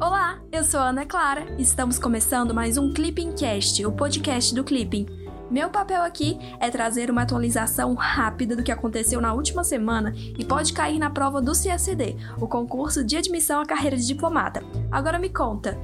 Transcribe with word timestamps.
Olá, 0.00 0.38
eu 0.52 0.62
sou 0.62 0.78
a 0.78 0.90
Ana 0.90 1.04
Clara. 1.04 1.44
Estamos 1.58 1.98
começando 1.98 2.54
mais 2.54 2.78
um 2.78 2.92
Clipping 2.92 3.32
Cast, 3.32 3.84
o 3.84 3.90
podcast 3.90 4.54
do 4.54 4.62
Clipping. 4.62 5.06
Meu 5.50 5.70
papel 5.70 6.04
aqui 6.04 6.38
é 6.60 6.70
trazer 6.70 7.10
uma 7.10 7.22
atualização 7.22 7.94
rápida 7.94 8.54
do 8.54 8.62
que 8.62 8.70
aconteceu 8.70 9.20
na 9.20 9.32
última 9.32 9.64
semana 9.64 10.12
e 10.38 10.44
pode 10.44 10.72
cair 10.72 11.00
na 11.00 11.10
prova 11.10 11.42
do 11.42 11.50
CACD, 11.50 12.16
o 12.40 12.46
concurso 12.46 13.02
de 13.02 13.16
admissão 13.16 13.60
à 13.60 13.66
carreira 13.66 13.96
de 13.96 14.06
diplomata. 14.06 14.62
Agora 14.88 15.18
me 15.18 15.30
conta, 15.30 15.76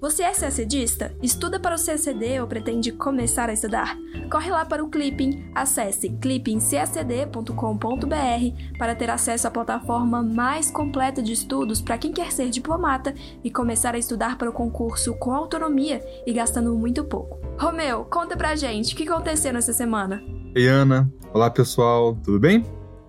você 0.00 0.22
é 0.22 0.32
CACDista? 0.32 1.12
Estuda 1.22 1.60
para 1.60 1.76
o 1.76 1.78
CACD 1.78 2.40
ou 2.40 2.46
pretende 2.46 2.90
começar 2.90 3.50
a 3.50 3.52
estudar? 3.52 3.98
Corre 4.30 4.50
lá 4.50 4.64
para 4.64 4.82
o 4.82 4.88
Clipping, 4.88 5.50
acesse 5.54 6.08
clippingcacd.com.br 6.08 8.78
para 8.78 8.94
ter 8.94 9.10
acesso 9.10 9.46
à 9.46 9.50
plataforma 9.50 10.22
mais 10.22 10.70
completa 10.70 11.22
de 11.22 11.32
estudos 11.32 11.82
para 11.82 11.98
quem 11.98 12.12
quer 12.12 12.32
ser 12.32 12.48
diplomata 12.48 13.14
e 13.44 13.50
começar 13.50 13.94
a 13.94 13.98
estudar 13.98 14.38
para 14.38 14.48
o 14.48 14.52
concurso 14.52 15.14
com 15.14 15.32
autonomia 15.32 16.02
e 16.26 16.32
gastando 16.32 16.74
muito 16.74 17.04
pouco. 17.04 17.38
Romeu, 17.58 18.06
conta 18.06 18.36
pra 18.36 18.56
gente 18.56 18.94
o 18.94 18.96
que 18.96 19.06
aconteceu 19.06 19.52
nessa 19.52 19.74
semana. 19.74 20.22
Ei, 20.54 20.66
Ana. 20.66 21.12
Olá, 21.34 21.50
pessoal. 21.50 22.16
Tudo 22.24 22.40
bem? 22.40 22.64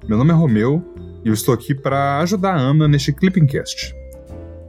Meu 0.08 0.18
nome 0.18 0.32
é 0.32 0.36
Romeu 0.36 0.84
e 1.24 1.30
eu 1.30 1.34
estou 1.34 1.54
aqui 1.54 1.74
para 1.74 2.20
ajudar 2.20 2.56
a 2.56 2.60
Ana 2.60 2.88
neste 2.88 3.14
Clippingcast. 3.14 3.96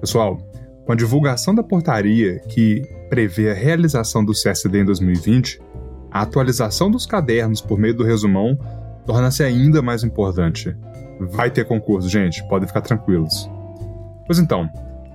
Pessoal, 0.00 0.51
com 0.84 0.92
a 0.92 0.96
divulgação 0.96 1.54
da 1.54 1.62
portaria 1.62 2.40
que 2.48 2.82
prevê 3.08 3.50
a 3.50 3.54
realização 3.54 4.24
do 4.24 4.32
CSD 4.32 4.80
em 4.80 4.84
2020, 4.84 5.60
a 6.10 6.22
atualização 6.22 6.90
dos 6.90 7.06
cadernos 7.06 7.60
por 7.60 7.78
meio 7.78 7.94
do 7.94 8.04
resumão 8.04 8.58
torna-se 9.06 9.42
ainda 9.42 9.80
mais 9.80 10.02
importante. 10.02 10.76
Vai 11.20 11.50
ter 11.50 11.64
concurso, 11.64 12.08
gente, 12.08 12.46
podem 12.48 12.66
ficar 12.66 12.80
tranquilos. 12.80 13.48
Pois 14.26 14.38
então, 14.38 14.68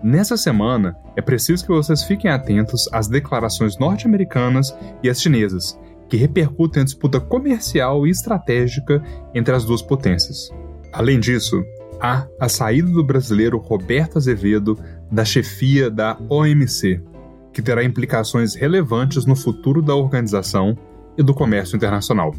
nessa 0.03 0.37
semana 0.37 0.95
é 1.15 1.21
preciso 1.21 1.65
que 1.65 1.71
vocês 1.71 2.03
fiquem 2.03 2.31
atentos 2.31 2.87
às 2.91 3.07
declarações 3.07 3.77
norte-americanas 3.77 4.75
e 5.03 5.09
as 5.09 5.21
chinesas, 5.21 5.77
que 6.09 6.17
repercutem 6.17 6.81
a 6.81 6.85
disputa 6.85 7.19
comercial 7.19 8.07
e 8.07 8.09
estratégica 8.09 9.03
entre 9.33 9.53
as 9.53 9.65
duas 9.65 9.81
potências. 9.81 10.49
Além 10.93 11.19
disso, 11.19 11.63
há 11.99 12.25
a 12.39 12.47
saída 12.47 12.89
do 12.89 13.03
brasileiro 13.03 13.57
Roberto 13.57 14.17
Azevedo 14.17 14.77
da 15.11 15.25
chefia 15.25 15.89
da 15.89 16.17
OMC, 16.29 17.01
que 17.53 17.61
terá 17.61 17.83
implicações 17.83 18.55
relevantes 18.55 19.25
no 19.25 19.35
futuro 19.35 19.81
da 19.81 19.95
organização 19.95 20.77
e 21.17 21.23
do 21.23 21.33
comércio 21.33 21.75
internacional. 21.75 22.33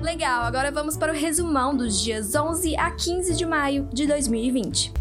Legal, 0.00 0.42
agora 0.42 0.72
vamos 0.72 0.96
para 0.96 1.12
o 1.12 1.16
resumão 1.16 1.76
dos 1.76 2.00
dias 2.00 2.34
11 2.34 2.76
a 2.76 2.90
15 2.90 3.34
de 3.34 3.46
maio 3.46 3.88
de 3.92 4.06
2020. 4.06 4.92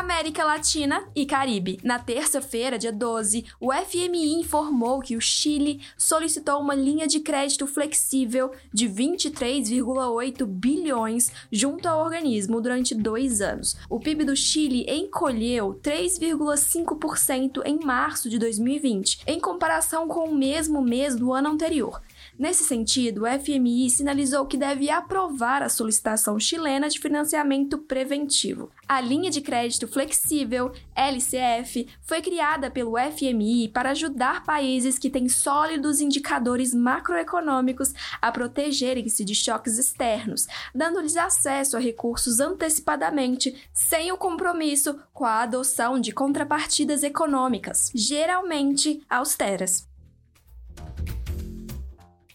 América 0.00 0.42
Latina 0.44 1.04
e 1.14 1.26
Caribe. 1.26 1.78
Na 1.84 1.98
terça-feira, 1.98 2.78
dia 2.78 2.90
12, 2.90 3.44
o 3.60 3.70
FMI 3.70 4.40
informou 4.40 5.00
que 5.00 5.14
o 5.14 5.20
Chile 5.20 5.82
solicitou 5.96 6.58
uma 6.58 6.74
linha 6.74 7.06
de 7.06 7.20
crédito 7.20 7.66
flexível 7.66 8.50
de 8.72 8.88
23,8 8.88 10.46
bilhões 10.46 11.30
junto 11.52 11.86
ao 11.86 12.02
organismo 12.02 12.62
durante 12.62 12.94
dois 12.94 13.42
anos. 13.42 13.76
O 13.90 14.00
PIB 14.00 14.24
do 14.24 14.34
Chile 14.34 14.86
encolheu 14.88 15.78
3,5% 15.82 17.60
em 17.66 17.78
março 17.84 18.30
de 18.30 18.38
2020, 18.38 19.20
em 19.26 19.38
comparação 19.38 20.08
com 20.08 20.30
o 20.30 20.34
mesmo 20.34 20.80
mês 20.80 21.14
do 21.14 21.30
ano 21.30 21.50
anterior. 21.50 22.00
Nesse 22.40 22.64
sentido, 22.64 23.24
o 23.24 23.26
FMI 23.26 23.90
sinalizou 23.90 24.46
que 24.46 24.56
deve 24.56 24.88
aprovar 24.88 25.62
a 25.62 25.68
solicitação 25.68 26.40
chilena 26.40 26.88
de 26.88 26.98
financiamento 26.98 27.76
preventivo. 27.76 28.70
A 28.88 28.98
linha 28.98 29.30
de 29.30 29.42
crédito 29.42 29.86
flexível, 29.86 30.72
LCF, 30.96 31.86
foi 32.00 32.22
criada 32.22 32.70
pelo 32.70 32.94
FMI 32.96 33.68
para 33.68 33.90
ajudar 33.90 34.42
países 34.42 34.98
que 34.98 35.10
têm 35.10 35.28
sólidos 35.28 36.00
indicadores 36.00 36.72
macroeconômicos 36.72 37.92
a 38.22 38.32
protegerem-se 38.32 39.22
de 39.22 39.34
choques 39.34 39.76
externos, 39.76 40.46
dando-lhes 40.74 41.18
acesso 41.18 41.76
a 41.76 41.78
recursos 41.78 42.40
antecipadamente, 42.40 43.54
sem 43.70 44.12
o 44.12 44.16
compromisso 44.16 44.98
com 45.12 45.26
a 45.26 45.42
adoção 45.42 46.00
de 46.00 46.10
contrapartidas 46.10 47.02
econômicas, 47.02 47.92
geralmente 47.94 49.02
austeras. 49.10 49.89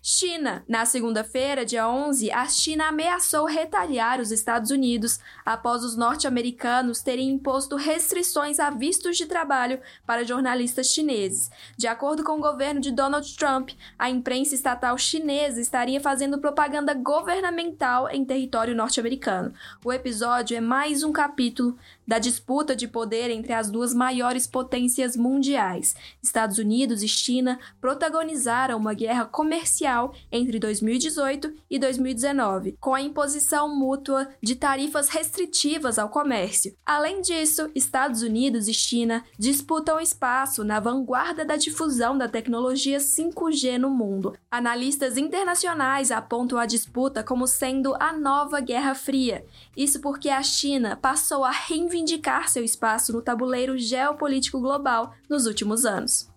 China. 0.08 0.64
Na 0.68 0.86
segunda-feira, 0.86 1.66
dia 1.66 1.90
11, 1.90 2.32
a 2.32 2.48
China 2.48 2.90
ameaçou 2.90 3.46
retaliar 3.46 4.22
os 4.22 4.30
Estados 4.30 4.70
Unidos 4.70 5.20
após 5.44 5.84
os 5.84 5.98
norte-americanos 5.98 7.02
terem 7.02 7.28
imposto 7.28 7.76
restrições 7.76 8.60
a 8.60 8.70
vistos 8.70 9.18
de 9.18 9.26
trabalho 9.26 9.80
para 10.06 10.24
jornalistas 10.24 10.92
chineses. 10.92 11.50
De 11.76 11.88
acordo 11.88 12.24
com 12.24 12.34
o 12.34 12.40
governo 12.40 12.80
de 12.80 12.92
Donald 12.92 13.36
Trump, 13.36 13.72
a 13.98 14.08
imprensa 14.08 14.54
estatal 14.54 14.96
chinesa 14.96 15.60
estaria 15.60 16.00
fazendo 16.00 16.38
propaganda 16.38 16.94
governamental 16.94 18.08
em 18.12 18.24
território 18.24 18.76
norte-americano. 18.76 19.56
O 19.84 19.92
episódio 19.92 20.56
é 20.56 20.62
mais 20.62 21.02
um 21.02 21.12
capítulo 21.12 21.76
da 22.08 22.20
disputa 22.20 22.76
de 22.76 22.88
poder 22.88 23.30
entre 23.30 23.54
as 23.54 23.70
duas 23.70 23.94
maiores 23.94 24.48
potências 24.48 25.16
mundiais. 25.16 25.96
Estados 26.22 26.58
Unidos 26.58 27.04
e 27.04 27.08
China 27.08 27.60
protagonizaram 27.82 28.78
uma 28.78 28.94
guerra 28.94 29.26
comercial 29.26 30.14
entre 30.32 30.60
2018 30.60 31.54
e 31.70 31.80
2019, 31.80 32.78
com 32.80 32.94
a 32.94 33.02
imposição 33.02 33.76
mútua 33.76 34.30
de 34.42 34.56
tarifas 34.56 35.10
restritivas 35.10 35.98
ao 35.98 36.10
comércio. 36.10 36.76
Além 36.86 37.22
disso, 37.22 37.70
Estados 37.74 38.22
Unidos 38.22 38.68
e 38.68 38.74
China 38.74 39.24
disputam 39.38 40.00
espaço 40.00 40.64
na 40.64 40.80
vanguarda 40.80 41.46
da 41.46 41.56
difusão 41.56 42.18
da 42.18 42.28
tecnologia 42.28 42.98
5G 42.98 43.78
no 43.78 43.90
mundo. 43.90 44.38
Analistas 44.50 45.18
internacionais 45.18 46.12
apontam 46.12 46.58
a 46.58 46.66
disputa 46.66 47.24
como 47.24 47.48
sendo 47.48 47.96
a 48.00 48.14
nova 48.14 48.60
Guerra 48.60 48.96
Fria. 48.96 49.46
Isso 49.76 50.00
porque 50.00 50.30
a 50.30 50.42
China 50.42 50.96
passou 50.96 51.44
a 51.44 51.52
reivindicar 51.52 52.50
seu 52.50 52.64
espaço 52.64 53.12
no 53.12 53.22
tabuleiro 53.22 53.78
geopolítico 53.78 54.60
global 54.60 55.14
nos 55.30 55.46
últimos 55.46 55.86
anos. 55.86 56.35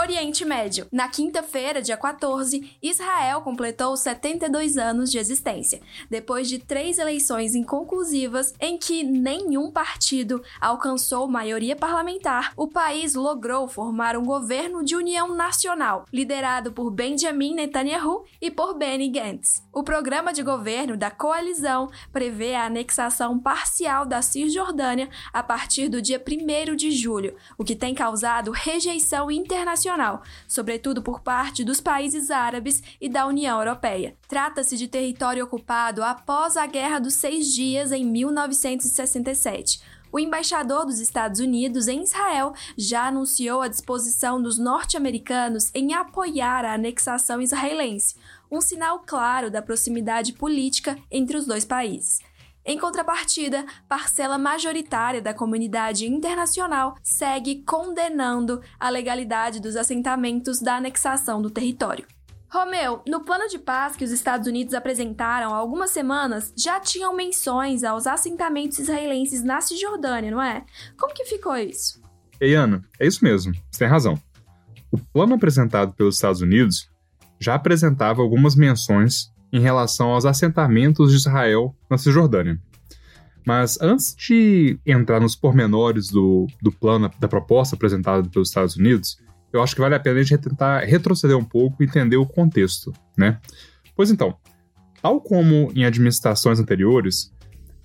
Oriente 0.00 0.44
Médio. 0.44 0.86
Na 0.92 1.08
quinta-feira, 1.08 1.82
dia 1.82 1.96
14, 1.96 2.78
Israel 2.80 3.40
completou 3.40 3.96
72 3.96 4.78
anos 4.78 5.10
de 5.10 5.18
existência, 5.18 5.80
depois 6.08 6.48
de 6.48 6.60
três 6.60 6.98
eleições 6.98 7.56
inconclusivas 7.56 8.54
em 8.60 8.78
que 8.78 9.02
nenhum 9.02 9.72
partido 9.72 10.40
alcançou 10.60 11.26
maioria 11.26 11.74
parlamentar. 11.74 12.52
O 12.56 12.68
país 12.68 13.16
logrou 13.16 13.66
formar 13.66 14.16
um 14.16 14.24
governo 14.24 14.84
de 14.84 14.94
união 14.94 15.34
nacional, 15.34 16.04
liderado 16.12 16.70
por 16.70 16.92
Benjamin 16.92 17.54
Netanyahu 17.54 18.24
e 18.40 18.52
por 18.52 18.78
Benny 18.78 19.08
Gantz. 19.08 19.64
O 19.72 19.82
programa 19.82 20.32
de 20.32 20.44
governo 20.44 20.96
da 20.96 21.10
coalizão 21.10 21.90
prevê 22.12 22.54
a 22.54 22.66
anexação 22.66 23.36
parcial 23.36 24.06
da 24.06 24.22
Cisjordânia 24.22 25.08
a 25.32 25.42
partir 25.42 25.88
do 25.88 26.00
dia 26.00 26.22
1 26.24 26.76
de 26.76 26.92
julho, 26.92 27.34
o 27.56 27.64
que 27.64 27.74
tem 27.74 27.96
causado 27.96 28.52
rejeição 28.52 29.28
internacional 29.28 29.87
internacional, 29.88 30.22
sobretudo 30.46 31.02
por 31.02 31.20
parte 31.20 31.64
dos 31.64 31.80
países 31.80 32.30
árabes 32.30 32.82
e 33.00 33.08
da 33.08 33.26
União 33.26 33.58
Europeia. 33.58 34.14
Trata-se 34.28 34.76
de 34.76 34.86
território 34.86 35.44
ocupado 35.44 36.04
após 36.04 36.56
a 36.56 36.66
Guerra 36.66 36.98
dos 36.98 37.14
Seis 37.14 37.52
Dias 37.52 37.90
em 37.90 38.04
1967. 38.04 39.80
O 40.10 40.18
embaixador 40.18 40.86
dos 40.86 41.00
Estados 41.00 41.38
Unidos 41.38 41.86
em 41.86 42.02
Israel 42.02 42.54
já 42.78 43.08
anunciou 43.08 43.60
a 43.60 43.68
disposição 43.68 44.40
dos 44.40 44.58
norte-americanos 44.58 45.70
em 45.74 45.92
apoiar 45.92 46.64
a 46.64 46.74
anexação 46.74 47.42
israelense, 47.42 48.14
um 48.50 48.60
sinal 48.60 49.02
claro 49.06 49.50
da 49.50 49.60
proximidade 49.60 50.32
política 50.32 50.96
entre 51.10 51.36
os 51.36 51.46
dois 51.46 51.66
países. 51.66 52.20
Em 52.68 52.78
contrapartida, 52.78 53.64
parcela 53.88 54.36
majoritária 54.36 55.22
da 55.22 55.32
comunidade 55.32 56.04
internacional 56.04 56.96
segue 57.02 57.62
condenando 57.64 58.60
a 58.78 58.90
legalidade 58.90 59.58
dos 59.58 59.74
assentamentos 59.74 60.60
da 60.60 60.76
anexação 60.76 61.40
do 61.40 61.48
território. 61.48 62.06
Romeu, 62.50 63.00
no 63.08 63.24
plano 63.24 63.48
de 63.48 63.58
paz 63.58 63.96
que 63.96 64.04
os 64.04 64.10
Estados 64.10 64.46
Unidos 64.46 64.74
apresentaram 64.74 65.54
há 65.54 65.56
algumas 65.56 65.92
semanas, 65.92 66.52
já 66.54 66.78
tinham 66.78 67.16
menções 67.16 67.84
aos 67.84 68.06
assentamentos 68.06 68.78
israelenses 68.78 69.42
na 69.42 69.62
Cisjordânia, 69.62 70.30
não 70.30 70.42
é? 70.42 70.62
Como 70.98 71.14
que 71.14 71.24
ficou 71.24 71.56
isso? 71.56 72.02
Ei, 72.38 72.54
Ana, 72.54 72.82
é 73.00 73.06
isso 73.06 73.24
mesmo, 73.24 73.54
você 73.70 73.78
tem 73.78 73.88
razão. 73.88 74.20
O 74.92 74.98
plano 74.98 75.36
apresentado 75.36 75.94
pelos 75.94 76.16
Estados 76.16 76.42
Unidos 76.42 76.90
já 77.40 77.54
apresentava 77.54 78.20
algumas 78.20 78.54
menções 78.54 79.32
em 79.52 79.60
relação 79.60 80.10
aos 80.10 80.24
assentamentos 80.24 81.10
de 81.10 81.16
Israel 81.16 81.74
na 81.90 81.98
Cisjordânia. 81.98 82.60
Mas 83.46 83.80
antes 83.80 84.14
de 84.14 84.78
entrar 84.84 85.20
nos 85.20 85.34
pormenores 85.34 86.08
do, 86.08 86.46
do 86.60 86.70
plano, 86.70 87.10
da 87.18 87.28
proposta 87.28 87.76
apresentada 87.76 88.28
pelos 88.28 88.48
Estados 88.48 88.76
Unidos, 88.76 89.18
eu 89.52 89.62
acho 89.62 89.74
que 89.74 89.80
vale 89.80 89.94
a 89.94 90.00
pena 90.00 90.20
a 90.20 90.22
gente 90.22 90.42
tentar 90.42 90.80
retroceder 90.80 91.36
um 91.36 91.44
pouco 91.44 91.82
e 91.82 91.86
entender 91.86 92.16
o 92.16 92.26
contexto, 92.26 92.92
né? 93.16 93.40
Pois 93.96 94.10
então, 94.10 94.36
Tal 95.00 95.20
como 95.20 95.70
em 95.76 95.84
administrações 95.84 96.58
anteriores, 96.58 97.32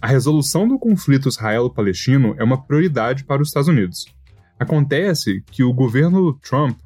a 0.02 0.08
resolução 0.08 0.68
do 0.68 0.80
conflito 0.80 1.30
israelo-palestino 1.30 2.36
é 2.38 2.44
uma 2.44 2.62
prioridade 2.62 3.24
para 3.24 3.42
os 3.42 3.50
Estados 3.50 3.70
Unidos. 3.70 4.06
Acontece 4.60 5.44
que 5.52 5.64
o 5.64 5.74
governo 5.74 6.34
Trump 6.40 6.78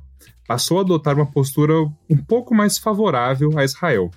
passou 0.45 0.79
a 0.79 0.81
adotar 0.81 1.15
uma 1.15 1.25
postura 1.25 1.73
um 2.09 2.17
pouco 2.17 2.53
mais 2.53 2.77
favorável 2.77 3.57
a 3.57 3.63
Israel, 3.63 4.11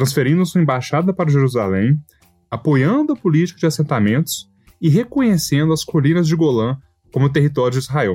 transferindo 0.00 0.46
sua 0.46 0.62
embaixada 0.62 1.12
para 1.12 1.30
Jerusalém, 1.30 2.02
apoiando 2.50 3.12
a 3.12 3.16
política 3.16 3.60
de 3.60 3.66
assentamentos 3.66 4.48
e 4.80 4.88
reconhecendo 4.88 5.74
as 5.74 5.84
colinas 5.84 6.26
de 6.26 6.34
Golã 6.34 6.78
como 7.12 7.28
território 7.28 7.72
de 7.72 7.84
Israel. 7.84 8.14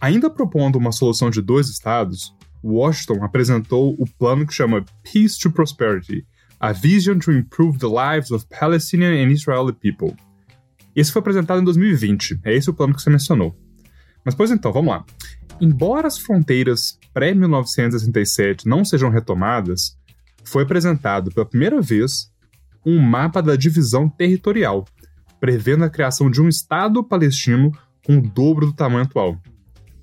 Ainda 0.00 0.28
propondo 0.28 0.74
uma 0.74 0.90
solução 0.90 1.30
de 1.30 1.40
dois 1.40 1.68
estados, 1.68 2.34
Washington 2.60 3.22
apresentou 3.22 3.94
o 4.00 4.04
plano 4.18 4.44
que 4.44 4.52
chama 4.52 4.84
Peace 5.04 5.38
to 5.38 5.52
Prosperity, 5.52 6.26
a 6.58 6.72
Vision 6.72 7.20
to 7.20 7.30
Improve 7.30 7.78
the 7.78 7.86
Lives 7.86 8.32
of 8.32 8.44
Palestinian 8.48 9.12
and 9.12 9.30
Israeli 9.30 9.72
People. 9.72 10.16
Esse 10.96 11.12
foi 11.12 11.20
apresentado 11.20 11.60
em 11.60 11.64
2020, 11.64 12.40
é 12.42 12.52
esse 12.52 12.68
o 12.68 12.74
plano 12.74 12.94
que 12.94 13.00
você 13.00 13.10
mencionou. 13.10 13.56
Mas, 14.24 14.34
pois 14.34 14.50
então, 14.50 14.72
vamos 14.72 14.90
lá. 14.90 15.04
Embora 15.60 16.08
as 16.08 16.18
fronteiras 16.18 16.98
pré-1967 17.14 18.64
não 18.64 18.84
sejam 18.84 19.10
retomadas, 19.10 19.99
foi 20.44 20.62
apresentado 20.62 21.30
pela 21.30 21.46
primeira 21.46 21.80
vez 21.80 22.30
um 22.84 22.98
mapa 22.98 23.42
da 23.42 23.56
divisão 23.56 24.08
territorial, 24.08 24.86
prevendo 25.38 25.84
a 25.84 25.90
criação 25.90 26.30
de 26.30 26.40
um 26.40 26.48
Estado 26.48 27.02
palestino 27.04 27.72
com 28.04 28.18
o 28.18 28.22
dobro 28.22 28.66
do 28.66 28.72
tamanho 28.72 29.04
atual, 29.04 29.40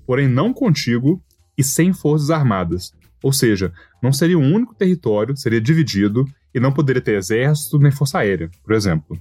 porém 0.06 0.28
não 0.28 0.52
contíguo 0.52 1.22
e 1.56 1.64
sem 1.64 1.92
forças 1.92 2.30
armadas. 2.30 2.92
Ou 3.22 3.32
seja, 3.32 3.72
não 4.02 4.12
seria 4.12 4.38
um 4.38 4.54
único 4.54 4.74
território, 4.74 5.36
seria 5.36 5.60
dividido 5.60 6.24
e 6.54 6.60
não 6.60 6.72
poderia 6.72 7.02
ter 7.02 7.16
exército 7.16 7.78
nem 7.78 7.90
força 7.90 8.18
aérea, 8.18 8.50
por 8.62 8.72
exemplo. 8.72 9.20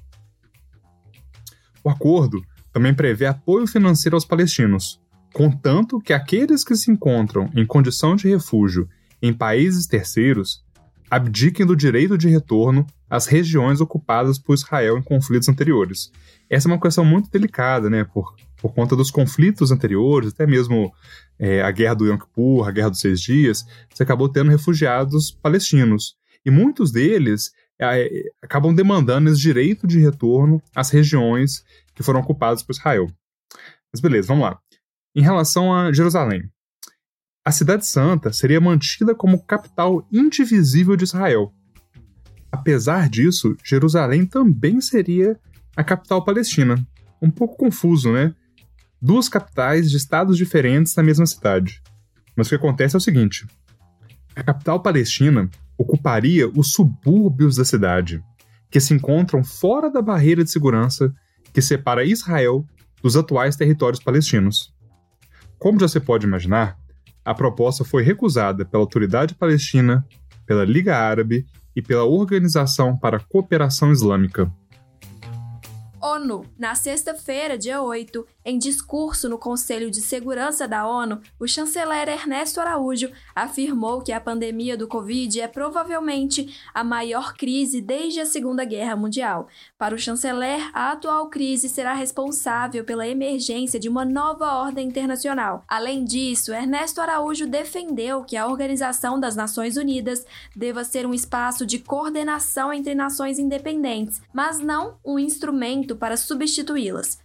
O 1.84 1.90
acordo 1.90 2.42
também 2.72 2.94
prevê 2.94 3.26
apoio 3.26 3.66
financeiro 3.66 4.16
aos 4.16 4.26
palestinos, 4.26 5.02
contanto 5.34 6.00
que 6.00 6.14
aqueles 6.14 6.64
que 6.64 6.76
se 6.76 6.92
encontram 6.92 7.50
em 7.56 7.66
condição 7.66 8.16
de 8.16 8.28
refúgio 8.28 8.88
em 9.22 9.34
países 9.34 9.88
terceiros 9.88 10.64
abdiquem 11.10 11.66
do 11.66 11.76
direito 11.76 12.18
de 12.18 12.28
retorno 12.28 12.86
às 13.10 13.26
regiões 13.26 13.80
ocupadas 13.80 14.38
por 14.38 14.54
Israel 14.54 14.98
em 14.98 15.02
conflitos 15.02 15.48
anteriores. 15.48 16.12
Essa 16.50 16.68
é 16.68 16.72
uma 16.72 16.80
questão 16.80 17.06
muito 17.06 17.30
delicada, 17.30 17.90
né, 17.90 18.04
por, 18.04 18.36
por 18.58 18.74
conta 18.74 18.96
dos 18.96 19.12
conflitos 19.12 19.72
anteriores, 19.72 20.34
até 20.34 20.46
mesmo 20.46 20.94
é, 21.40 21.62
a 21.62 21.72
guerra 21.72 21.96
do 21.96 22.06
Yom 22.06 22.18
Kippur, 22.18 22.68
a 22.68 22.72
guerra 22.72 22.90
dos 22.90 23.00
Seis 23.00 23.22
Dias, 23.22 23.66
você 23.94 24.04
acabou 24.04 24.30
tendo 24.30 24.52
refugiados 24.52 25.32
palestinos. 25.32 26.16
E 26.46 26.52
muitos 26.52 26.92
deles 26.92 27.52
é, 27.80 28.10
acabam 28.42 28.74
demandando 28.74 29.30
esse 29.30 29.40
direito 29.40 29.86
de 29.86 30.00
retorno 30.00 30.62
às 30.76 30.90
regiões 30.90 31.64
que 31.94 32.04
foram 32.04 32.20
ocupadas 32.20 32.64
por 32.64 32.74
Israel. 32.74 33.08
Mas 33.92 34.02
beleza, 34.02 34.28
vamos 34.28 34.44
lá. 34.44 34.60
Em 35.16 35.22
relação 35.22 35.74
a 35.74 35.92
Jerusalém, 35.92 36.50
a 37.48 37.52
Cidade 37.54 37.86
Santa 37.86 38.34
seria 38.34 38.60
mantida 38.60 39.16
como 39.16 39.42
capital 39.42 40.06
indivisível 40.12 40.98
de 40.98 41.06
Israel. 41.06 41.54
Apesar 42.52 43.08
disso, 43.08 43.56
Jerusalém 43.64 44.26
também 44.26 44.82
seria 44.82 45.40
a 45.74 45.82
capital 45.82 46.26
palestina. 46.26 46.76
Um 47.22 47.32
pouco 47.32 47.56
confuso, 47.56 48.12
né? 48.12 48.36
Duas 49.02 49.30
capitais 49.30 49.90
de 49.90 49.96
estados 49.96 50.36
diferentes 50.36 50.94
na 50.94 51.02
mesma 51.02 51.26
cidade. 51.26 51.82
Mas 52.36 52.48
o 52.48 52.50
que 52.50 52.56
acontece 52.56 52.98
é 52.98 53.00
o 53.00 53.02
seguinte: 53.02 53.48
a 54.36 54.44
capital 54.44 54.82
palestina 54.82 55.50
ocuparia 55.78 56.50
os 56.50 56.74
subúrbios 56.74 57.56
da 57.56 57.64
cidade, 57.64 58.22
que 58.70 58.82
se 58.82 58.94
encontram 58.94 59.42
fora 59.42 59.90
da 59.90 60.02
barreira 60.02 60.44
de 60.44 60.52
segurança 60.52 61.16
que 61.54 61.62
separa 61.62 62.04
Israel 62.04 62.66
dos 63.02 63.16
atuais 63.16 63.56
territórios 63.56 64.04
palestinos. 64.04 64.76
Como 65.58 65.80
já 65.80 65.88
se 65.88 66.02
pode 66.02 66.28
imaginar, 66.28 66.78
a 67.28 67.36
proposta 67.36 67.84
foi 67.84 68.04
recusada 68.04 68.64
pela 68.64 68.82
Autoridade 68.82 69.36
Palestina, 69.36 70.08
pela 70.46 70.64
Liga 70.64 70.96
Árabe 70.96 71.46
e 71.76 71.82
pela 71.82 72.06
Organização 72.06 72.96
para 72.98 73.18
a 73.18 73.20
Cooperação 73.20 73.92
Islâmica. 73.92 74.50
ONU. 76.02 76.46
Na 76.58 76.74
sexta-feira, 76.74 77.58
dia 77.58 77.82
8, 77.82 78.26
em 78.48 78.58
discurso 78.58 79.28
no 79.28 79.38
Conselho 79.38 79.92
de 79.92 80.00
Segurança 80.00 80.66
da 80.66 80.88
ONU, 80.88 81.20
o 81.38 81.46
chanceler 81.46 82.08
Ernesto 82.08 82.62
Araújo 82.62 83.12
afirmou 83.36 84.02
que 84.02 84.14
a 84.14 84.22
pandemia 84.22 84.78
do 84.78 84.88
Covid 84.88 85.42
é 85.42 85.50
provavelmente 85.50 86.58
a 86.74 86.82
maior 86.82 87.34
crise 87.34 87.82
desde 87.82 88.22
a 88.22 88.26
Segunda 88.26 88.64
Guerra 88.64 88.96
Mundial. 88.96 89.50
Para 89.78 89.94
o 89.94 90.00
chanceler, 90.00 90.70
a 90.74 90.94
atual 90.94 91.28
crise 91.30 91.68
será 91.68 91.94
responsável 91.94 92.86
pela 92.86 93.06
emergência 93.06 93.78
de 93.78 93.90
uma 93.90 94.06
nova 94.06 94.54
ordem 94.54 94.88
internacional. 94.88 95.66
Além 95.68 96.06
disso, 96.06 96.54
Ernesto 96.54 97.02
Araújo 97.02 97.46
defendeu 97.46 98.24
que 98.24 98.38
a 98.38 98.48
Organização 98.48 99.20
das 99.20 99.36
Nações 99.36 99.76
Unidas 99.76 100.26
deva 100.56 100.86
ser 100.86 101.06
um 101.06 101.14
espaço 101.14 101.66
de 101.66 101.80
coordenação 101.80 102.72
entre 102.72 102.96
nações 102.96 103.40
independentes, 103.40 104.22
mas 104.32 104.60
não 104.60 104.96
um 105.04 105.20
instrumento 105.20 105.98
para 105.98 106.16
substituí-las. 106.16 107.20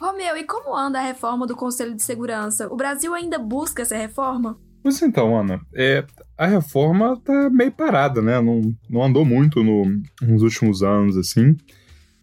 Romeu, 0.00 0.36
e 0.36 0.44
como 0.44 0.76
anda 0.76 0.98
a 0.98 1.02
reforma 1.02 1.46
do 1.46 1.56
Conselho 1.56 1.94
de 1.94 2.02
Segurança? 2.02 2.68
O 2.72 2.76
Brasil 2.76 3.14
ainda 3.14 3.38
busca 3.38 3.82
essa 3.82 3.96
reforma? 3.96 4.58
Pois 4.82 5.00
então, 5.02 5.36
Ana, 5.36 5.60
é, 5.74 6.04
a 6.38 6.46
reforma 6.46 7.20
tá 7.24 7.50
meio 7.50 7.72
parada, 7.72 8.22
né? 8.22 8.40
Não, 8.40 8.60
não 8.88 9.02
andou 9.02 9.24
muito 9.24 9.64
no, 9.64 9.84
nos 10.22 10.42
últimos 10.42 10.82
anos, 10.82 11.16
assim. 11.16 11.56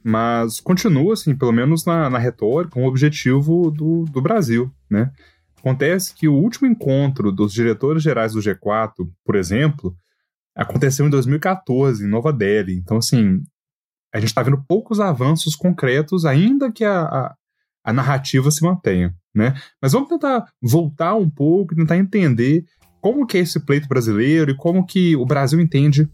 Mas 0.04 0.60
continua, 0.60 1.14
assim, 1.14 1.36
pelo 1.36 1.52
menos 1.52 1.86
na, 1.86 2.10
na 2.10 2.20
retórica, 2.20 2.80
um 2.80 2.86
objetivo 2.86 3.72
do, 3.72 4.06
do 4.06 4.22
Brasil, 4.22 4.72
né? 4.90 5.12
Acontece 5.58 6.14
que 6.14 6.28
o 6.28 6.34
último 6.34 6.68
encontro 6.68 7.32
dos 7.32 7.54
diretores 7.54 8.04
gerais 8.04 8.34
do 8.34 8.40
G4, 8.40 9.10
por 9.26 9.36
exemplo, 9.36 9.96
aconteceu 10.56 11.06
em 11.06 11.10
2014, 11.10 12.04
em 12.04 12.10
Nova 12.10 12.34
Delhi. 12.34 12.76
Então, 12.76 12.98
assim, 12.98 13.42
a 14.14 14.20
gente 14.20 14.30
está 14.30 14.44
vendo 14.44 14.64
poucos 14.68 15.00
avanços 15.00 15.56
concretos, 15.56 16.26
ainda 16.26 16.72
que 16.72 16.84
a, 16.84 17.02
a, 17.02 17.36
a, 17.84 17.94
narrativa 17.94 18.50
se 18.52 18.64
mantenha, 18.64 19.14
né? 19.34 19.54
Mas 19.82 19.94
vamos 19.94 20.10
tentar 20.10 20.46
voltar 20.62 21.16
um 21.16 21.30
pouco 21.30 21.76
tentar 21.76 21.98
entender 21.98 22.66
como 23.02 23.26
que 23.26 23.38
é 23.38 23.42
esse 23.42 23.60
pleito 23.60 23.88
brasileiro 23.88 24.52
e 24.52 24.58
como 24.58 24.86
que 24.86 25.16
o 25.16 25.26
Brasil 25.26 25.60
entende 25.60 26.10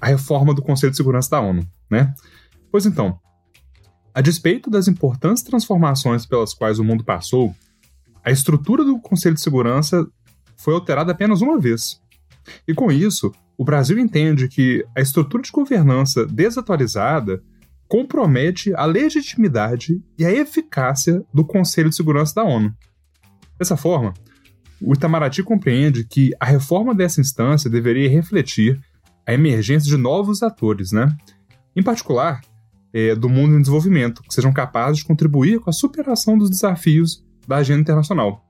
a 0.00 0.06
reforma 0.06 0.54
do 0.54 0.62
Conselho 0.62 0.90
de 0.90 0.96
Segurança 0.96 1.30
da 1.30 1.40
ONU, 1.40 1.66
né? 1.90 2.14
Pois 2.70 2.86
então, 2.86 3.18
a 4.14 4.20
despeito 4.20 4.70
das 4.70 4.88
importantes 4.88 5.42
transformações 5.42 6.26
pelas 6.26 6.54
quais 6.54 6.78
o 6.78 6.84
mundo 6.84 7.04
passou, 7.04 7.54
a 8.24 8.30
estrutura 8.30 8.84
do 8.84 8.98
Conselho 9.00 9.34
de 9.34 9.40
Segurança 9.40 10.06
foi 10.56 10.74
alterada 10.74 11.12
apenas 11.12 11.40
uma 11.40 11.58
vez. 11.58 12.00
E 12.66 12.74
com 12.74 12.90
isso, 12.90 13.32
o 13.56 13.64
Brasil 13.64 13.98
entende 13.98 14.48
que 14.48 14.84
a 14.96 15.00
estrutura 15.00 15.42
de 15.42 15.50
governança 15.50 16.26
desatualizada 16.26 17.42
compromete 17.90 18.72
a 18.76 18.84
legitimidade 18.84 20.00
e 20.16 20.24
a 20.24 20.30
eficácia 20.30 21.24
do 21.34 21.44
Conselho 21.44 21.90
de 21.90 21.96
Segurança 21.96 22.36
da 22.36 22.44
ONU. 22.44 22.72
Dessa 23.58 23.76
forma, 23.76 24.14
o 24.80 24.94
Itamaraty 24.94 25.42
compreende 25.42 26.04
que 26.04 26.30
a 26.38 26.46
reforma 26.46 26.94
dessa 26.94 27.20
instância 27.20 27.68
deveria 27.68 28.08
refletir 28.08 28.80
a 29.26 29.34
emergência 29.34 29.90
de 29.90 29.96
novos 29.96 30.40
atores, 30.40 30.92
né? 30.92 31.16
em 31.74 31.82
particular 31.82 32.40
é, 32.92 33.16
do 33.16 33.28
mundo 33.28 33.56
em 33.56 33.60
desenvolvimento, 33.60 34.22
que 34.22 34.32
sejam 34.32 34.52
capazes 34.52 34.98
de 34.98 35.04
contribuir 35.04 35.58
com 35.58 35.68
a 35.68 35.72
superação 35.72 36.38
dos 36.38 36.48
desafios 36.48 37.24
da 37.48 37.56
agenda 37.56 37.80
internacional. 37.80 38.48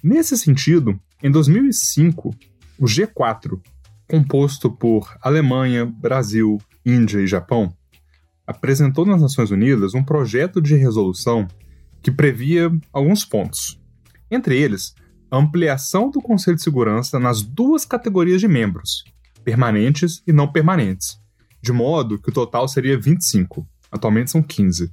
Nesse 0.00 0.38
sentido, 0.38 1.00
em 1.20 1.32
2005, 1.32 2.30
o 2.78 2.84
G4, 2.84 3.60
composto 4.08 4.70
por 4.70 5.16
Alemanha, 5.20 5.84
Brasil, 5.84 6.58
Índia 6.86 7.18
e 7.18 7.26
Japão, 7.26 7.74
apresentou 8.46 9.06
nas 9.06 9.20
Nações 9.20 9.50
Unidas 9.50 9.94
um 9.94 10.02
projeto 10.02 10.60
de 10.60 10.74
resolução 10.74 11.46
que 12.02 12.10
previa 12.10 12.70
alguns 12.92 13.24
pontos. 13.24 13.80
Entre 14.30 14.58
eles, 14.58 14.94
a 15.30 15.36
ampliação 15.36 16.10
do 16.10 16.20
Conselho 16.20 16.56
de 16.56 16.62
Segurança 16.62 17.18
nas 17.18 17.42
duas 17.42 17.84
categorias 17.84 18.40
de 18.40 18.48
membros, 18.48 19.04
permanentes 19.44 20.22
e 20.26 20.32
não 20.32 20.50
permanentes, 20.50 21.18
de 21.62 21.72
modo 21.72 22.20
que 22.20 22.30
o 22.30 22.32
total 22.32 22.66
seria 22.66 22.98
25, 22.98 23.66
atualmente 23.90 24.30
são 24.30 24.42
15. 24.42 24.92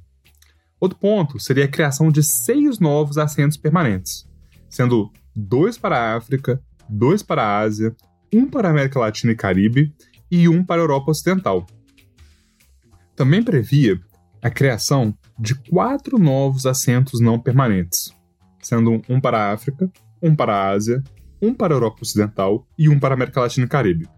Outro 0.78 0.98
ponto 0.98 1.38
seria 1.38 1.64
a 1.64 1.68
criação 1.68 2.10
de 2.10 2.22
seis 2.22 2.78
novos 2.78 3.18
assentos 3.18 3.56
permanentes, 3.56 4.26
sendo 4.68 5.10
dois 5.34 5.76
para 5.76 5.98
a 5.98 6.16
África, 6.16 6.62
dois 6.88 7.22
para 7.22 7.42
a 7.42 7.58
Ásia, 7.58 7.94
um 8.32 8.46
para 8.46 8.68
a 8.68 8.70
América 8.70 8.98
Latina 8.98 9.32
e 9.32 9.36
Caribe 9.36 9.92
e 10.30 10.48
um 10.48 10.64
para 10.64 10.80
a 10.80 10.84
Europa 10.84 11.10
Ocidental. 11.10 11.66
Também 13.20 13.42
previa 13.42 14.00
a 14.40 14.48
criação 14.48 15.14
de 15.38 15.54
quatro 15.54 16.18
novos 16.18 16.64
assentos 16.64 17.20
não 17.20 17.38
permanentes, 17.38 18.16
sendo 18.62 19.02
um 19.10 19.20
para 19.20 19.36
a 19.36 19.52
África, 19.52 19.92
um 20.22 20.34
para 20.34 20.54
a 20.54 20.70
Ásia, 20.70 21.04
um 21.42 21.52
para 21.52 21.74
a 21.74 21.76
Europa 21.76 21.98
Ocidental 22.00 22.66
e 22.78 22.88
um 22.88 22.98
para 22.98 23.12
a 23.12 23.16
América 23.16 23.42
Latina 23.42 23.66
e 23.66 23.68
Caribe. 23.68 24.08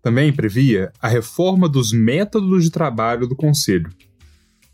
Também 0.00 0.32
previa 0.32 0.92
a 1.02 1.08
reforma 1.08 1.68
dos 1.68 1.92
métodos 1.92 2.62
de 2.62 2.70
trabalho 2.70 3.26
do 3.26 3.34
Conselho. 3.34 3.90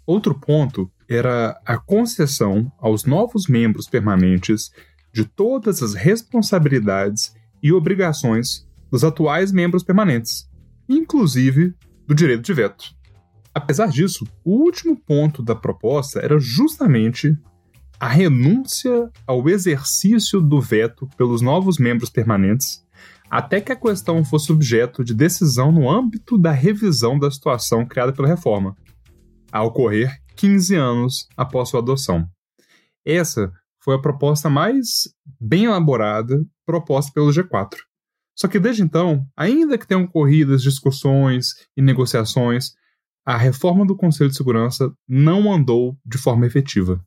Outro 0.05 0.39
ponto 0.39 0.93
era 1.09 1.59
a 1.65 1.79
concessão 1.79 2.71
aos 2.79 3.07
novos 3.07 3.49
membros 3.49 3.89
permanentes 3.89 4.71
de 5.15 5.25
todas 5.25 5.83
as 5.83 5.95
responsabilidades 5.95 7.35
e 7.63 7.73
obrigações 7.73 8.69
dos 8.91 9.03
atuais 9.03 9.51
membros 9.51 9.83
permanentes, 9.83 10.47
inclusive 10.87 11.75
do 12.07 12.15
direito 12.15 12.43
de 12.43 12.53
veto. 12.53 12.95
Apesar 13.55 13.89
disso, 13.89 14.27
o 14.45 14.65
último 14.65 14.97
ponto 14.97 15.43
da 15.43 15.55
proposta 15.55 16.19
era 16.19 16.39
justamente 16.39 17.39
a 18.01 18.09
renúncia 18.09 19.11
ao 19.27 19.49
exercício 19.49 20.41
do 20.41 20.61
veto 20.61 21.09
pelos 21.17 21.41
novos 21.41 21.79
membros 21.79 22.11
permanentes 22.11 22.85
até 23.31 23.61
que 23.61 23.73
a 23.73 23.77
questão 23.77 24.25
fosse 24.25 24.53
objeto 24.53 25.03
de 25.03 25.15
decisão 25.15 25.73
no 25.73 25.91
âmbito 25.91 26.39
da 26.39 26.53
revisão 26.53 27.19
da 27.19 27.31
situação 27.31 27.85
criada 27.85 28.13
pela 28.13 28.29
reforma, 28.29 28.77
a 29.51 29.63
ocorrer 29.63 30.21
15 30.37 30.77
anos 30.77 31.29
após 31.37 31.69
sua 31.69 31.81
adoção. 31.81 32.29
Essa 33.05 33.53
foi 33.83 33.97
a 33.97 34.01
proposta 34.01 34.49
mais 34.49 35.09
bem 35.41 35.65
elaborada 35.65 36.45
proposta 36.65 37.11
pelo 37.13 37.31
G4. 37.31 37.77
Só 38.37 38.49
que 38.49 38.59
desde 38.59 38.83
então, 38.83 39.27
ainda 39.37 39.79
que 39.79 39.87
tenham 39.87 40.05
ocorrido 40.05 40.57
discussões 40.57 41.55
e 41.77 41.83
negociações, 41.83 42.73
a 43.25 43.37
reforma 43.37 43.87
do 43.87 43.97
Conselho 43.97 44.31
de 44.31 44.37
Segurança 44.37 44.93
não 45.09 45.53
andou 45.53 45.97
de 46.05 46.19
forma 46.19 46.47
efetiva. 46.47 47.03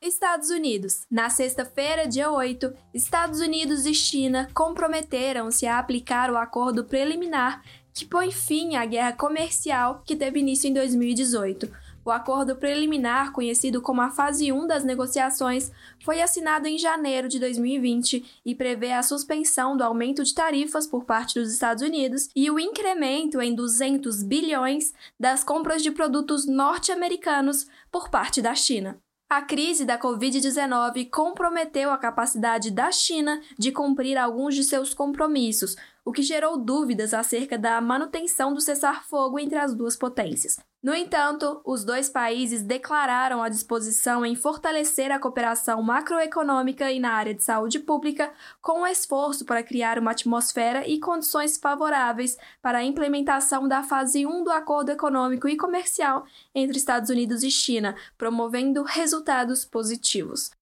Estados 0.00 0.50
Unidos. 0.50 1.04
Na 1.10 1.28
sexta-feira, 1.28 2.06
dia 2.06 2.30
8, 2.30 2.72
Estados 2.94 3.40
Unidos 3.40 3.86
e 3.86 3.94
China 3.94 4.48
comprometeram-se 4.54 5.66
a 5.66 5.78
aplicar 5.78 6.30
o 6.30 6.36
acordo 6.36 6.84
preliminar 6.84 7.62
que 7.92 8.04
põe 8.04 8.30
fim 8.30 8.76
à 8.76 8.84
guerra 8.84 9.14
comercial 9.14 10.02
que 10.04 10.14
teve 10.14 10.38
início 10.38 10.68
em 10.68 10.74
2018. 10.74 11.68
O 12.06 12.10
acordo 12.12 12.54
preliminar, 12.54 13.32
conhecido 13.32 13.82
como 13.82 14.00
a 14.00 14.10
fase 14.10 14.52
1 14.52 14.68
das 14.68 14.84
negociações, 14.84 15.72
foi 16.04 16.22
assinado 16.22 16.68
em 16.68 16.78
janeiro 16.78 17.28
de 17.28 17.40
2020 17.40 18.42
e 18.46 18.54
prevê 18.54 18.92
a 18.92 19.02
suspensão 19.02 19.76
do 19.76 19.82
aumento 19.82 20.22
de 20.22 20.32
tarifas 20.32 20.86
por 20.86 21.04
parte 21.04 21.34
dos 21.34 21.52
Estados 21.52 21.82
Unidos 21.82 22.28
e 22.36 22.48
o 22.48 22.60
incremento 22.60 23.40
em 23.40 23.56
200 23.56 24.22
bilhões 24.22 24.94
das 25.18 25.42
compras 25.42 25.82
de 25.82 25.90
produtos 25.90 26.46
norte-americanos 26.46 27.66
por 27.90 28.08
parte 28.08 28.40
da 28.40 28.54
China. 28.54 29.00
A 29.28 29.42
crise 29.42 29.84
da 29.84 29.98
Covid-19 29.98 31.10
comprometeu 31.10 31.90
a 31.90 31.98
capacidade 31.98 32.70
da 32.70 32.92
China 32.92 33.42
de 33.58 33.72
cumprir 33.72 34.16
alguns 34.16 34.54
de 34.54 34.62
seus 34.62 34.94
compromissos, 34.94 35.74
o 36.06 36.12
que 36.12 36.22
gerou 36.22 36.56
dúvidas 36.56 37.12
acerca 37.12 37.58
da 37.58 37.80
manutenção 37.80 38.54
do 38.54 38.60
cessar-fogo 38.60 39.40
entre 39.40 39.58
as 39.58 39.74
duas 39.74 39.96
potências. 39.96 40.56
No 40.80 40.94
entanto, 40.94 41.60
os 41.64 41.84
dois 41.84 42.08
países 42.08 42.62
declararam 42.62 43.42
a 43.42 43.48
disposição 43.48 44.24
em 44.24 44.36
fortalecer 44.36 45.10
a 45.10 45.18
cooperação 45.18 45.82
macroeconômica 45.82 46.92
e 46.92 47.00
na 47.00 47.10
área 47.10 47.34
de 47.34 47.42
saúde 47.42 47.80
pública, 47.80 48.32
com 48.62 48.82
um 48.82 48.86
esforço 48.86 49.44
para 49.44 49.64
criar 49.64 49.98
uma 49.98 50.12
atmosfera 50.12 50.86
e 50.86 51.00
condições 51.00 51.58
favoráveis 51.58 52.38
para 52.62 52.78
a 52.78 52.84
implementação 52.84 53.66
da 53.66 53.82
fase 53.82 54.24
1 54.24 54.44
do 54.44 54.52
Acordo 54.52 54.92
Econômico 54.92 55.48
e 55.48 55.56
Comercial 55.56 56.24
entre 56.54 56.76
Estados 56.76 57.10
Unidos 57.10 57.42
e 57.42 57.50
China, 57.50 57.96
promovendo 58.16 58.84
resultados 58.84 59.64
positivos. 59.64 60.52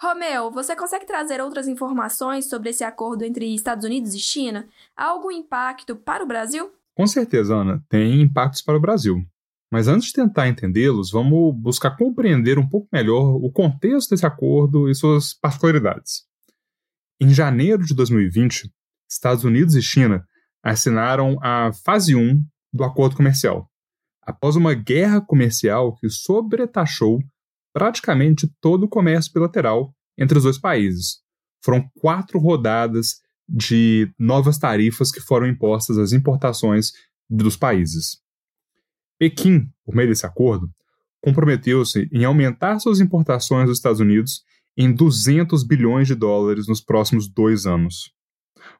Romeu, 0.00 0.48
você 0.52 0.76
consegue 0.76 1.04
trazer 1.04 1.40
outras 1.40 1.66
informações 1.66 2.48
sobre 2.48 2.70
esse 2.70 2.84
acordo 2.84 3.24
entre 3.24 3.52
Estados 3.52 3.84
Unidos 3.84 4.14
e 4.14 4.20
China? 4.20 4.68
Há 4.96 5.06
algum 5.06 5.30
impacto 5.30 5.96
para 5.96 6.22
o 6.22 6.26
Brasil? 6.26 6.70
Com 6.94 7.04
certeza, 7.04 7.56
Ana, 7.56 7.84
tem 7.88 8.22
impactos 8.22 8.62
para 8.62 8.76
o 8.76 8.80
Brasil. 8.80 9.26
Mas 9.72 9.88
antes 9.88 10.08
de 10.08 10.14
tentar 10.14 10.46
entendê-los, 10.46 11.10
vamos 11.10 11.52
buscar 11.56 11.96
compreender 11.96 12.60
um 12.60 12.68
pouco 12.68 12.88
melhor 12.92 13.36
o 13.42 13.50
contexto 13.50 14.10
desse 14.10 14.24
acordo 14.24 14.88
e 14.88 14.94
suas 14.94 15.34
particularidades. 15.34 16.22
Em 17.20 17.30
janeiro 17.30 17.84
de 17.84 17.92
2020, 17.92 18.72
Estados 19.10 19.42
Unidos 19.42 19.74
e 19.74 19.82
China 19.82 20.24
assinaram 20.62 21.36
a 21.42 21.72
fase 21.72 22.14
1 22.14 22.40
do 22.72 22.84
acordo 22.84 23.16
comercial, 23.16 23.68
após 24.22 24.54
uma 24.54 24.74
guerra 24.74 25.20
comercial 25.20 25.96
que 25.96 26.08
sobretaxou 26.08 27.18
praticamente 27.78 28.52
todo 28.60 28.86
o 28.86 28.88
comércio 28.88 29.32
bilateral 29.32 29.94
entre 30.18 30.36
os 30.36 30.42
dois 30.42 30.58
países. 30.58 31.20
Foram 31.64 31.88
quatro 32.00 32.36
rodadas 32.40 33.20
de 33.48 34.12
novas 34.18 34.58
tarifas 34.58 35.12
que 35.12 35.20
foram 35.20 35.46
impostas 35.46 35.96
às 35.96 36.12
importações 36.12 36.90
dos 37.30 37.56
países. 37.56 38.18
Pequim, 39.16 39.70
por 39.84 39.94
meio 39.94 40.08
desse 40.08 40.26
acordo, 40.26 40.68
comprometeu-se 41.22 42.08
em 42.12 42.24
aumentar 42.24 42.80
suas 42.80 42.98
importações 42.98 43.68
dos 43.68 43.78
Estados 43.78 44.00
Unidos 44.00 44.42
em 44.76 44.92
200 44.92 45.62
bilhões 45.62 46.08
de 46.08 46.16
dólares 46.16 46.66
nos 46.66 46.80
próximos 46.80 47.28
dois 47.28 47.64
anos. 47.64 48.12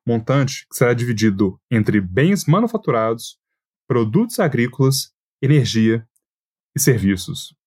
Montante 0.05 0.67
que 0.69 0.77
será 0.77 0.93
dividido 0.93 1.57
entre 1.71 2.01
bens 2.01 2.47
manufaturados, 2.47 3.39
produtos 3.87 4.41
agrícolas, 4.41 5.13
energia 5.41 6.05
e 6.75 6.81
serviços 6.81 7.58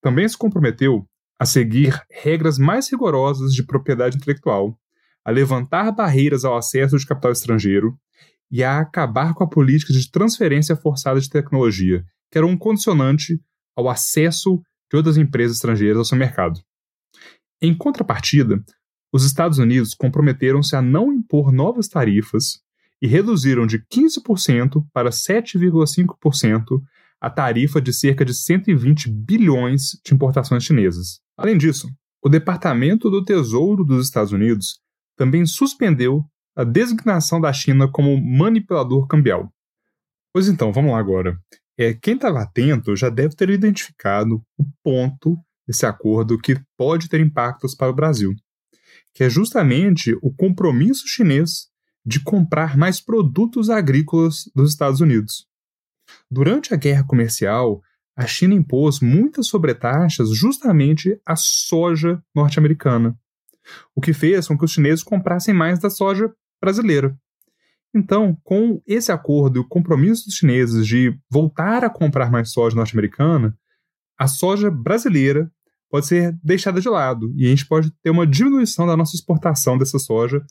também 0.00 0.28
se 0.28 0.36
comprometeu 0.36 1.06
a 1.38 1.46
seguir 1.46 2.00
regras 2.10 2.58
mais 2.58 2.90
rigorosas 2.90 3.52
de 3.52 3.64
propriedade 3.64 4.16
intelectual, 4.16 4.78
a 5.24 5.30
levantar 5.30 5.92
barreiras 5.92 6.44
ao 6.44 6.56
acesso 6.56 6.98
de 6.98 7.06
capital 7.06 7.32
estrangeiro 7.32 7.96
e 8.50 8.64
a 8.64 8.78
acabar 8.78 9.34
com 9.34 9.44
a 9.44 9.48
política 9.48 9.92
de 9.92 10.10
transferência 10.10 10.74
forçada 10.74 11.20
de 11.20 11.28
tecnologia, 11.28 12.04
que 12.30 12.38
era 12.38 12.46
um 12.46 12.56
condicionante 12.56 13.40
ao 13.76 13.88
acesso 13.88 14.60
de 14.90 14.96
outras 14.96 15.16
empresas 15.16 15.56
estrangeiras 15.56 15.98
ao 15.98 16.04
seu 16.04 16.16
mercado. 16.18 16.60
Em 17.60 17.76
contrapartida, 17.76 18.62
os 19.12 19.24
Estados 19.24 19.58
Unidos 19.58 19.94
comprometeram-se 19.94 20.76
a 20.76 20.82
não 20.82 21.12
impor 21.12 21.52
novas 21.52 21.88
tarifas 21.88 22.60
e 23.00 23.06
reduziram 23.06 23.66
de 23.66 23.78
15% 23.78 24.84
para 24.92 25.10
7,5% 25.10 26.82
a 27.20 27.28
tarifa 27.28 27.80
de 27.80 27.92
cerca 27.92 28.24
de 28.24 28.32
120 28.32 29.10
bilhões 29.10 30.00
de 30.04 30.14
importações 30.14 30.64
chinesas. 30.64 31.20
Além 31.36 31.58
disso, 31.58 31.88
o 32.22 32.28
Departamento 32.28 33.10
do 33.10 33.24
Tesouro 33.24 33.84
dos 33.84 34.06
Estados 34.06 34.32
Unidos 34.32 34.80
também 35.16 35.44
suspendeu 35.46 36.24
a 36.56 36.64
designação 36.64 37.40
da 37.40 37.52
China 37.52 37.88
como 37.90 38.20
manipulador 38.20 39.06
cambial. 39.06 39.52
Pois 40.32 40.48
então, 40.48 40.72
vamos 40.72 40.92
lá 40.92 40.98
agora. 40.98 41.38
É, 41.76 41.94
quem 41.94 42.14
estava 42.14 42.40
atento 42.40 42.96
já 42.96 43.08
deve 43.08 43.34
ter 43.36 43.50
identificado 43.50 44.42
o 44.58 44.64
ponto 44.82 45.36
desse 45.66 45.86
acordo 45.86 46.38
que 46.38 46.60
pode 46.76 47.08
ter 47.08 47.20
impactos 47.20 47.74
para 47.74 47.90
o 47.90 47.94
Brasil, 47.94 48.34
que 49.14 49.22
é 49.22 49.30
justamente 49.30 50.16
o 50.22 50.34
compromisso 50.34 51.06
chinês 51.06 51.68
de 52.04 52.20
comprar 52.20 52.76
mais 52.76 53.00
produtos 53.00 53.70
agrícolas 53.70 54.50
dos 54.54 54.70
Estados 54.70 55.00
Unidos. 55.00 55.47
Durante 56.30 56.74
a 56.74 56.76
guerra 56.76 57.04
comercial, 57.04 57.80
a 58.16 58.26
China 58.26 58.54
impôs 58.54 59.00
muitas 59.00 59.46
sobretaxas 59.46 60.30
justamente 60.30 61.20
à 61.24 61.36
soja 61.36 62.22
norte-americana, 62.34 63.16
o 63.94 64.00
que 64.00 64.12
fez 64.12 64.48
com 64.48 64.58
que 64.58 64.64
os 64.64 64.72
chineses 64.72 65.04
comprassem 65.04 65.54
mais 65.54 65.78
da 65.78 65.88
soja 65.88 66.32
brasileira. 66.60 67.16
Então, 67.94 68.36
com 68.42 68.82
esse 68.86 69.10
acordo 69.10 69.58
e 69.58 69.60
o 69.60 69.68
compromisso 69.68 70.26
dos 70.26 70.34
chineses 70.34 70.86
de 70.86 71.18
voltar 71.30 71.84
a 71.84 71.90
comprar 71.90 72.30
mais 72.30 72.50
soja 72.50 72.76
norte-americana, 72.76 73.56
a 74.18 74.26
soja 74.26 74.70
brasileira 74.70 75.50
pode 75.88 76.06
ser 76.06 76.36
deixada 76.42 76.80
de 76.80 76.88
lado 76.88 77.32
e 77.36 77.46
a 77.46 77.50
gente 77.50 77.66
pode 77.66 77.90
ter 78.02 78.10
uma 78.10 78.26
diminuição 78.26 78.86
da 78.86 78.96
nossa 78.96 79.16
exportação 79.16 79.78
dessa 79.78 79.98
soja 79.98 80.44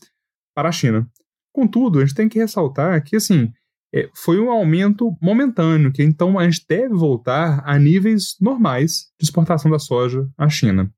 para 0.56 0.70
a 0.70 0.72
China. 0.72 1.08
Contudo, 1.54 2.00
a 2.00 2.06
gente 2.06 2.16
tem 2.16 2.30
que 2.30 2.40
ressaltar 2.40 3.04
que, 3.04 3.16
assim, 3.16 3.52
é, 3.94 4.10
foi 4.14 4.40
um 4.40 4.52
aumento 4.52 5.16
momentâneo, 5.22 5.92
que 5.92 6.04
então 6.04 6.38
a 6.38 6.44
gente 6.44 6.66
deve 6.68 6.94
voltar 6.94 7.64
a 7.66 7.78
níveis 7.80 8.36
normais 8.40 9.12
de 9.20 9.26
exportação 9.26 9.72
da 9.72 9.80
soja 9.80 10.28
à 10.38 10.50
China. 10.50 10.92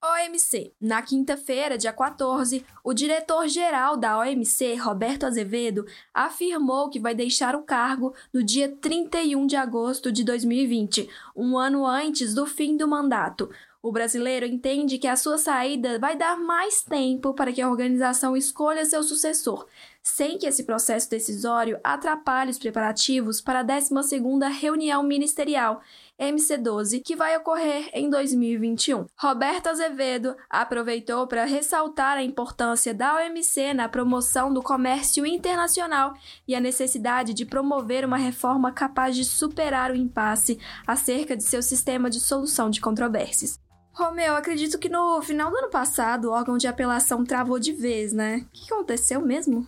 OMC. 0.00 0.72
Na 0.80 1.02
quinta-feira, 1.02 1.76
dia 1.76 1.92
14, 1.92 2.64
o 2.84 2.94
diretor-geral 2.94 3.96
da 3.96 4.18
OMC, 4.20 4.76
Roberto 4.76 5.26
Azevedo, 5.26 5.84
afirmou 6.14 6.88
que 6.88 7.00
vai 7.00 7.16
deixar 7.16 7.56
o 7.56 7.64
cargo 7.64 8.14
no 8.32 8.42
dia 8.44 8.68
31 8.80 9.46
de 9.46 9.56
agosto 9.56 10.12
de 10.12 10.22
2020, 10.22 11.08
um 11.34 11.58
ano 11.58 11.84
antes 11.84 12.32
do 12.32 12.46
fim 12.46 12.76
do 12.76 12.86
mandato. 12.86 13.50
O 13.82 13.90
brasileiro 13.90 14.46
entende 14.46 14.98
que 14.98 15.06
a 15.06 15.16
sua 15.16 15.38
saída 15.38 15.98
vai 15.98 16.16
dar 16.16 16.36
mais 16.36 16.82
tempo 16.82 17.34
para 17.34 17.52
que 17.52 17.60
a 17.60 17.70
organização 17.70 18.36
escolha 18.36 18.84
seu 18.84 19.02
sucessor, 19.02 19.66
sem 20.08 20.38
que 20.38 20.46
esse 20.46 20.64
processo 20.64 21.08
decisório 21.10 21.78
atrapalhe 21.84 22.50
os 22.50 22.58
preparativos 22.58 23.40
para 23.40 23.60
a 23.60 23.64
12ª 23.64 24.50
reunião 24.50 25.02
ministerial, 25.02 25.82
MC12, 26.18 27.02
que 27.04 27.14
vai 27.14 27.36
ocorrer 27.36 27.90
em 27.92 28.08
2021. 28.08 29.06
Roberto 29.16 29.68
Azevedo 29.68 30.34
aproveitou 30.48 31.26
para 31.26 31.44
ressaltar 31.44 32.16
a 32.16 32.22
importância 32.22 32.94
da 32.94 33.16
OMC 33.16 33.74
na 33.74 33.88
promoção 33.88 34.52
do 34.52 34.62
comércio 34.62 35.26
internacional 35.26 36.14
e 36.46 36.54
a 36.54 36.60
necessidade 36.60 37.34
de 37.34 37.44
promover 37.44 38.04
uma 38.04 38.16
reforma 38.16 38.72
capaz 38.72 39.14
de 39.14 39.24
superar 39.24 39.90
o 39.92 39.96
impasse 39.96 40.58
acerca 40.86 41.36
de 41.36 41.44
seu 41.44 41.62
sistema 41.62 42.08
de 42.08 42.18
solução 42.18 42.70
de 42.70 42.80
controvérsias. 42.80 43.60
Romeu, 43.92 44.34
acredito 44.34 44.78
que 44.78 44.88
no 44.88 45.20
final 45.22 45.50
do 45.50 45.58
ano 45.58 45.70
passado 45.70 46.26
o 46.26 46.32
órgão 46.32 46.56
de 46.56 46.66
apelação 46.66 47.24
travou 47.24 47.58
de 47.58 47.72
vez, 47.72 48.12
né? 48.12 48.46
O 48.48 48.50
que 48.52 48.72
aconteceu 48.72 49.20
mesmo? 49.20 49.66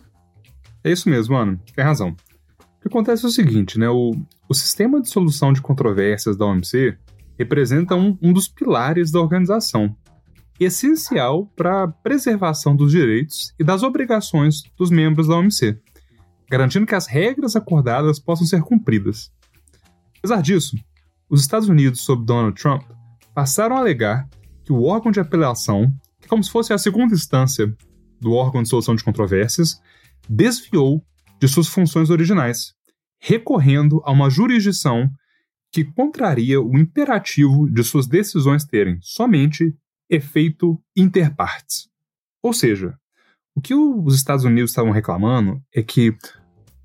É 0.83 0.91
isso 0.91 1.09
mesmo, 1.09 1.35
mano. 1.35 1.59
Tem 1.75 1.83
razão. 1.83 2.09
O 2.09 2.81
que 2.81 2.87
acontece 2.87 3.23
é 3.23 3.27
o 3.27 3.31
seguinte, 3.31 3.77
né? 3.77 3.89
O, 3.89 4.11
o 4.49 4.53
sistema 4.53 5.01
de 5.01 5.09
solução 5.09 5.53
de 5.53 5.61
controvérsias 5.61 6.35
da 6.35 6.45
OMC 6.45 6.97
representa 7.37 7.95
um, 7.95 8.17
um 8.21 8.33
dos 8.33 8.47
pilares 8.47 9.11
da 9.11 9.19
organização, 9.19 9.95
essencial 10.59 11.47
para 11.55 11.83
a 11.83 11.87
preservação 11.87 12.75
dos 12.75 12.91
direitos 12.91 13.53
e 13.59 13.63
das 13.63 13.83
obrigações 13.83 14.63
dos 14.77 14.91
membros 14.91 15.27
da 15.27 15.37
OMC, 15.37 15.79
garantindo 16.49 16.85
que 16.85 16.95
as 16.95 17.07
regras 17.07 17.55
acordadas 17.55 18.19
possam 18.19 18.45
ser 18.45 18.61
cumpridas. 18.61 19.31
Apesar 20.19 20.41
disso, 20.41 20.77
os 21.29 21.41
Estados 21.41 21.67
Unidos, 21.67 22.01
sob 22.01 22.25
Donald 22.25 22.59
Trump, 22.61 22.83
passaram 23.33 23.75
a 23.75 23.79
alegar 23.79 24.27
que 24.63 24.73
o 24.73 24.83
órgão 24.83 25.11
de 25.11 25.19
apelação, 25.19 25.91
que 26.19 26.25
é 26.25 26.27
como 26.27 26.43
se 26.43 26.51
fosse 26.51 26.73
a 26.73 26.77
segunda 26.77 27.13
instância 27.13 27.73
do 28.19 28.33
órgão 28.33 28.61
de 28.61 28.69
solução 28.69 28.95
de 28.95 29.03
controvérsias, 29.03 29.81
desviou 30.29 31.03
de 31.39 31.47
suas 31.47 31.67
funções 31.67 32.09
originais, 32.09 32.73
recorrendo 33.19 34.01
a 34.05 34.11
uma 34.11 34.29
jurisdição 34.29 35.09
que 35.71 35.83
contraria 35.83 36.61
o 36.61 36.77
imperativo 36.77 37.69
de 37.69 37.83
suas 37.83 38.05
decisões 38.07 38.65
terem 38.65 38.99
somente 39.01 39.73
efeito 40.09 40.81
interpartes. 40.95 41.87
Ou 42.43 42.53
seja, 42.53 42.95
o 43.55 43.61
que 43.61 43.73
os 43.73 44.15
Estados 44.15 44.43
Unidos 44.43 44.71
estavam 44.71 44.91
reclamando 44.91 45.61
é 45.73 45.81
que 45.81 46.15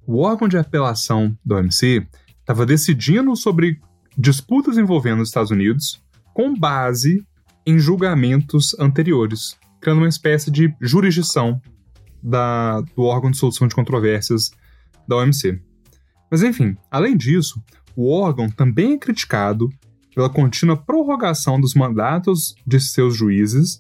o 0.07 0.19
órgão 0.19 0.47
de 0.47 0.57
apelação 0.57 1.37
da 1.45 1.57
OMC 1.57 2.07
estava 2.39 2.65
decidindo 2.65 3.35
sobre 3.35 3.81
disputas 4.17 4.79
envolvendo 4.79 5.21
os 5.21 5.29
Estados 5.29 5.51
Unidos 5.51 6.01
com 6.33 6.55
base 6.55 7.27
em 7.67 7.79
julgamentos 7.79 8.79
anteriores, 8.79 9.57
criando 9.81 9.99
uma 9.99 10.09
espécie 10.09 10.51
de 10.51 10.73
jurisdição 10.81 11.61
da, 12.27 12.81
do 12.81 13.03
órgão 13.03 13.31
de 13.31 13.37
solução 13.37 13.69
de 13.69 13.75
controvérsias 13.75 14.51
da 15.07 15.17
OMC. 15.17 15.61
Mas 16.29 16.43
enfim, 16.43 16.77
além 16.91 17.17
disso, 17.17 17.63
o 17.95 18.11
órgão 18.11 18.51
também 18.51 18.95
é 18.95 18.99
criticado 18.99 19.71
pela 20.13 20.29
contínua 20.29 20.77
prorrogação 20.77 21.61
dos 21.61 21.75
mandatos 21.75 22.57
de 22.67 22.81
seus 22.81 23.15
juízes 23.15 23.79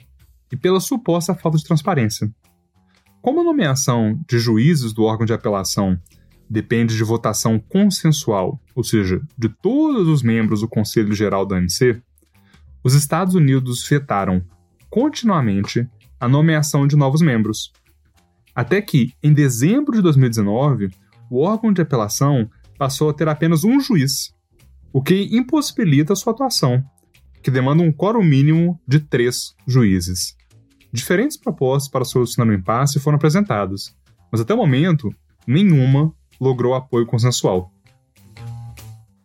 e 0.53 0.57
pela 0.57 0.79
suposta 0.79 1.35
falta 1.35 1.59
de 1.59 1.65
transparência. 1.65 2.33
Como 3.21 3.41
a 3.41 3.45
nomeação 3.45 4.21
de 4.29 4.38
juízes 4.38 4.93
do 4.93 5.03
órgão 5.03 5.26
de 5.26 5.33
apelação 5.33 6.00
depende 6.49 6.97
de 6.97 7.03
votação 7.03 7.59
consensual, 7.59 8.61
ou 8.76 8.85
seja, 8.85 9.21
de 9.37 9.49
todos 9.49 10.07
os 10.07 10.23
membros 10.23 10.61
do 10.61 10.69
Conselho 10.69 11.12
Geral 11.12 11.45
da 11.45 11.57
OMC, 11.57 12.00
os 12.85 12.95
Estados 12.95 13.35
Unidos 13.35 13.85
vetaram 13.88 14.41
continuamente 14.88 15.88
a 16.21 16.29
nomeação 16.29 16.87
de 16.87 16.95
novos 16.95 17.21
membros. 17.21 17.73
Até 18.57 18.81
que, 18.81 19.13
em 19.23 19.35
dezembro 19.35 19.95
de 19.95 20.01
2019, 20.01 20.89
o 21.31 21.43
órgão 21.43 21.71
de 21.71 21.83
apelação 21.83 22.51
passou 22.79 23.11
a 23.11 23.13
ter 23.13 23.29
apenas 23.29 23.65
um 23.65 23.79
juiz, 23.79 24.35
o 24.91 25.03
que 25.03 25.29
impossibilita 25.37 26.17
sua 26.17 26.33
atuação, 26.33 26.83
que 27.43 27.51
demanda 27.51 27.83
um 27.83 27.93
quórum 27.93 28.25
mínimo 28.25 28.81
de 28.89 28.99
três 28.99 29.55
juízes. 29.69 30.35
Diferentes 30.91 31.37
propostas 31.37 31.91
para 31.91 32.07
solucionar 32.07 32.51
o 32.51 32.59
impasse 32.59 32.99
foram 32.99 33.17
apresentadas, 33.17 33.95
mas 34.33 34.40
até 34.40 34.55
o 34.55 34.57
momento, 34.57 35.14
nenhuma 35.47 36.11
logrou 36.40 36.75
apoio 36.75 37.05
consensual. 37.05 37.71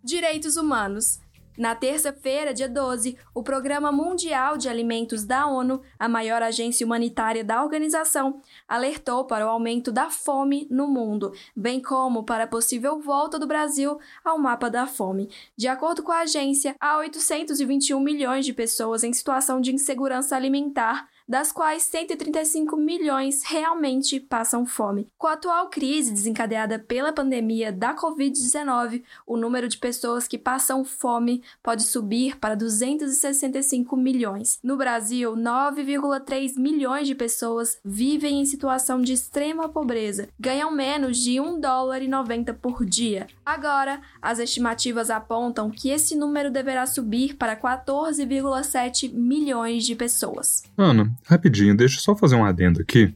Direitos 0.04 0.58
humanos. 0.58 1.22
Na 1.58 1.76
terça-feira, 1.76 2.54
dia 2.54 2.70
12, 2.70 3.18
o 3.36 3.44
Programa 3.44 3.92
Mundial 3.92 4.58
de 4.58 4.70
Alimentos 4.70 5.26
da 5.26 5.46
ONU, 5.48 5.82
a 6.00 6.08
maior 6.08 6.42
agência 6.42 6.86
humanitária 6.86 7.44
da 7.44 7.62
organização, 7.62 8.42
alertou 8.66 9.26
para 9.26 9.46
o 9.46 9.50
aumento 9.50 9.92
da 9.92 10.10
fome 10.10 10.66
no 10.72 10.88
mundo, 10.88 11.34
bem 11.54 11.82
como 11.82 12.24
para 12.24 12.46
a 12.46 12.48
possível 12.48 13.02
volta 13.02 13.38
do 13.38 13.46
Brasil 13.46 14.00
ao 14.24 14.40
mapa 14.40 14.70
da 14.70 14.88
fome. 14.88 15.30
De 15.58 15.68
acordo 15.68 16.02
com 16.02 16.12
a 16.12 16.22
agência, 16.22 16.74
há 16.80 16.98
821 17.00 18.00
milhões 18.00 18.46
de 18.46 18.54
pessoas 18.54 19.04
em 19.04 19.12
situação 19.12 19.60
de 19.60 19.74
insegurança 19.74 20.38
alimentar 20.38 21.10
das 21.32 21.50
quais 21.50 21.84
135 21.84 22.76
milhões 22.76 23.42
realmente 23.46 24.20
passam 24.20 24.66
fome. 24.66 25.08
Com 25.18 25.28
a 25.28 25.34
atual 25.34 25.70
crise 25.70 26.12
desencadeada 26.12 26.78
pela 26.78 27.14
pandemia 27.14 27.72
da 27.72 27.96
Covid-19, 27.96 29.02
o 29.26 29.38
número 29.38 29.70
de 29.70 29.78
pessoas 29.78 30.28
que 30.28 30.38
passam 30.38 30.84
fome 30.84 31.42
pode 31.64 31.84
subir 31.84 32.38
para 32.38 32.54
265 32.54 33.96
milhões. 33.96 34.60
No 34.62 34.76
Brasil, 34.76 35.34
9,3 35.34 36.60
milhões 36.60 37.08
de 37.08 37.16
pessoas 37.16 37.80
vivem 37.82 38.42
em 38.42 38.46
situação 38.46 39.02
de 39.02 39.14
extrema 39.14 39.70
pobreza, 39.70 40.28
ganham 40.38 40.70
menos 40.70 41.18
de 41.18 41.40
1 41.40 41.62
dólar 41.62 42.02
e 42.02 42.10
90 42.10 42.56
por 42.56 42.86
dia. 42.86 43.28
Agora, 43.46 44.02
as 44.22 44.38
estimativas 44.38 45.10
apontam 45.10 45.70
que 45.70 45.92
esse 45.92 46.14
número 46.14 46.52
deverá 46.52 46.86
subir 46.86 47.38
para 47.38 47.56
14,7 47.56 49.14
milhões 49.14 49.86
de 49.86 49.96
pessoas. 49.96 50.64
Ana, 50.78 51.10
Rapidinho, 51.26 51.76
deixa 51.76 51.98
eu 51.98 52.02
só 52.02 52.16
fazer 52.16 52.36
um 52.36 52.46
adendo 52.46 52.82
aqui. 52.82 53.14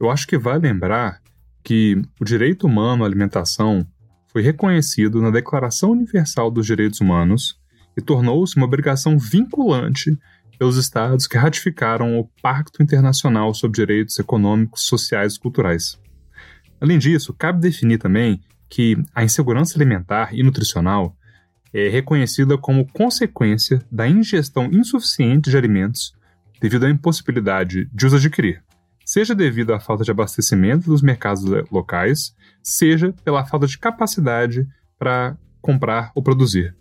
Eu 0.00 0.10
acho 0.10 0.26
que 0.26 0.36
vai 0.36 0.58
lembrar 0.58 1.20
que 1.62 2.00
o 2.20 2.24
direito 2.24 2.66
humano 2.66 3.04
à 3.04 3.06
alimentação 3.06 3.86
foi 4.30 4.42
reconhecido 4.42 5.22
na 5.22 5.30
Declaração 5.30 5.92
Universal 5.92 6.50
dos 6.50 6.66
Direitos 6.66 7.00
Humanos 7.00 7.58
e 7.96 8.02
tornou-se 8.02 8.56
uma 8.56 8.66
obrigação 8.66 9.18
vinculante 9.18 10.18
pelos 10.58 10.76
estados 10.76 11.26
que 11.26 11.38
ratificaram 11.38 12.18
o 12.18 12.28
Pacto 12.42 12.82
Internacional 12.82 13.54
sobre 13.54 13.76
Direitos 13.76 14.18
Econômicos, 14.18 14.82
Sociais 14.82 15.34
e 15.34 15.40
Culturais. 15.40 15.98
Além 16.80 16.98
disso, 16.98 17.32
cabe 17.32 17.60
definir 17.60 17.98
também 17.98 18.40
que 18.68 18.96
a 19.14 19.24
insegurança 19.24 19.78
alimentar 19.78 20.34
e 20.34 20.42
nutricional 20.42 21.16
é 21.72 21.88
reconhecida 21.88 22.58
como 22.58 22.86
consequência 22.92 23.80
da 23.90 24.08
ingestão 24.08 24.68
insuficiente 24.72 25.50
de 25.50 25.56
alimentos 25.56 26.12
devido 26.64 26.86
à 26.86 26.90
impossibilidade 26.90 27.90
de 27.92 28.06
os 28.06 28.14
adquirir, 28.14 28.64
seja 29.04 29.34
devido 29.34 29.74
à 29.74 29.78
falta 29.78 30.02
de 30.02 30.10
abastecimento 30.10 30.86
dos 30.86 31.02
mercados 31.02 31.44
locais, 31.70 32.34
seja 32.62 33.12
pela 33.22 33.44
falta 33.44 33.66
de 33.66 33.76
capacidade 33.76 34.66
para 34.98 35.36
comprar 35.60 36.10
ou 36.14 36.22
produzir. 36.22 36.74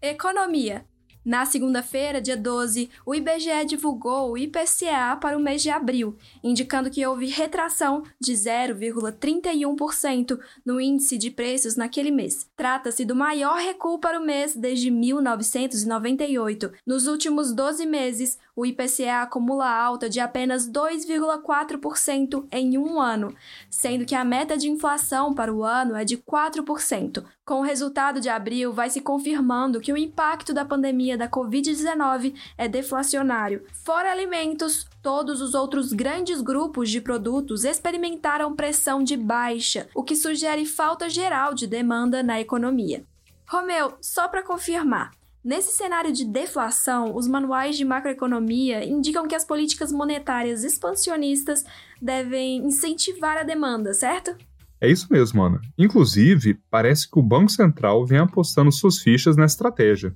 Economia. 0.00 0.86
Na 1.24 1.46
segunda-feira, 1.46 2.20
dia 2.20 2.36
12, 2.36 2.90
o 3.06 3.14
IBGE 3.14 3.64
divulgou 3.66 4.32
o 4.32 4.36
IPCA 4.36 5.16
para 5.18 5.38
o 5.38 5.40
mês 5.40 5.62
de 5.62 5.70
abril, 5.70 6.18
indicando 6.42 6.90
que 6.90 7.06
houve 7.06 7.24
retração 7.26 8.02
de 8.20 8.34
0,31% 8.34 10.38
no 10.66 10.78
índice 10.78 11.16
de 11.16 11.30
preços 11.30 11.76
naquele 11.76 12.10
mês. 12.10 12.46
Trata-se 12.54 13.06
do 13.06 13.16
maior 13.16 13.56
recuo 13.56 13.98
para 13.98 14.20
o 14.20 14.24
mês 14.24 14.54
desde 14.54 14.90
1998. 14.90 16.70
Nos 16.86 17.06
últimos 17.06 17.54
12 17.54 17.86
meses, 17.86 18.38
o 18.54 18.66
IPCA 18.66 19.22
acumula 19.22 19.66
alta 19.66 20.10
de 20.10 20.20
apenas 20.20 20.70
2,4% 20.70 22.46
em 22.52 22.76
um 22.76 23.00
ano, 23.00 23.34
sendo 23.70 24.04
que 24.04 24.14
a 24.14 24.24
meta 24.24 24.58
de 24.58 24.68
inflação 24.68 25.32
para 25.32 25.50
o 25.52 25.64
ano 25.64 25.96
é 25.96 26.04
de 26.04 26.18
4%. 26.18 27.24
Com 27.44 27.60
o 27.60 27.62
resultado 27.62 28.22
de 28.22 28.30
abril, 28.30 28.72
vai 28.72 28.88
se 28.88 29.02
confirmando 29.02 29.78
que 29.78 29.92
o 29.92 29.98
impacto 29.98 30.54
da 30.54 30.64
pandemia 30.64 31.18
da 31.18 31.28
Covid-19 31.28 32.34
é 32.56 32.66
deflacionário. 32.66 33.66
Fora 33.84 34.10
alimentos, 34.10 34.88
todos 35.02 35.42
os 35.42 35.52
outros 35.52 35.92
grandes 35.92 36.40
grupos 36.40 36.88
de 36.88 37.02
produtos 37.02 37.64
experimentaram 37.64 38.56
pressão 38.56 39.04
de 39.04 39.14
baixa, 39.14 39.86
o 39.94 40.02
que 40.02 40.16
sugere 40.16 40.64
falta 40.64 41.06
geral 41.10 41.52
de 41.52 41.66
demanda 41.66 42.22
na 42.22 42.40
economia. 42.40 43.04
Romeu, 43.46 43.92
só 44.00 44.26
para 44.26 44.42
confirmar, 44.42 45.12
Nesse 45.44 45.76
cenário 45.76 46.10
de 46.10 46.24
deflação, 46.24 47.14
os 47.14 47.28
manuais 47.28 47.76
de 47.76 47.84
macroeconomia 47.84 48.82
indicam 48.82 49.28
que 49.28 49.34
as 49.34 49.44
políticas 49.44 49.92
monetárias 49.92 50.64
expansionistas 50.64 51.66
devem 52.00 52.64
incentivar 52.64 53.36
a 53.36 53.42
demanda, 53.42 53.92
certo? 53.92 54.34
É 54.84 54.90
isso 54.90 55.08
mesmo, 55.10 55.42
Ana. 55.42 55.62
Inclusive, 55.78 56.60
parece 56.70 57.10
que 57.10 57.18
o 57.18 57.22
Banco 57.22 57.50
Central 57.50 58.04
vem 58.04 58.18
apostando 58.18 58.70
suas 58.70 58.98
fichas 58.98 59.34
na 59.34 59.46
estratégia. 59.46 60.14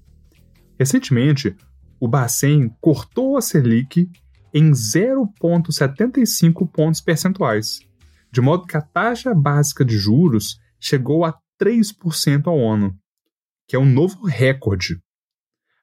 Recentemente, 0.78 1.56
o 1.98 2.06
Bacen 2.06 2.68
cortou 2.78 3.38
a 3.38 3.40
Selic 3.40 4.10
em 4.52 4.70
0,75 4.70 6.70
pontos 6.70 7.00
percentuais, 7.00 7.80
de 8.30 8.42
modo 8.42 8.66
que 8.66 8.76
a 8.76 8.82
taxa 8.82 9.34
básica 9.34 9.82
de 9.82 9.96
juros 9.96 10.60
chegou 10.78 11.24
a 11.24 11.34
3% 11.58 12.46
ao 12.46 12.60
ano, 12.60 12.94
que 13.66 13.74
é 13.74 13.78
um 13.78 13.86
novo 13.86 14.26
recorde. 14.26 15.00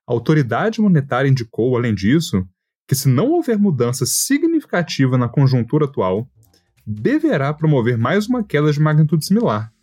A 0.07 0.13
autoridade 0.13 0.79
monetária 0.79 1.27
indicou, 1.27 1.75
além 1.75 1.95
disso, 1.95 2.47
que 2.87 2.93
se 2.93 3.09
não 3.09 3.31
houver 3.31 3.57
mudança 3.57 4.05
significativa 4.05 5.17
na 5.17 5.27
conjuntura 5.27 5.85
atual, 5.85 6.29
deverá 6.85 7.53
promover 7.53 7.97
mais 7.97 8.27
uma 8.27 8.43
queda 8.43 8.69
de 8.71 8.79
magnitude 8.79 9.25
similar, 9.25 9.73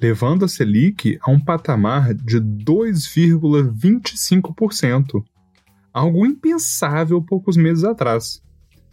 levando 0.00 0.44
a 0.44 0.48
Selic 0.48 1.18
a 1.20 1.30
um 1.30 1.38
patamar 1.38 2.14
de 2.14 2.40
2,25%, 2.40 5.22
algo 5.92 6.24
impensável 6.24 7.22
poucos 7.22 7.56
meses 7.56 7.84
atrás. 7.84 8.40